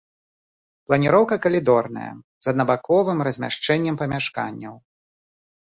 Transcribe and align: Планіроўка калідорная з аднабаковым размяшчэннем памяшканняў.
Планіроўка 0.87 1.37
калідорная 1.43 2.09
з 2.47 2.51
аднабаковым 2.53 3.23
размяшчэннем 3.29 3.95
памяшканняў. 4.03 4.75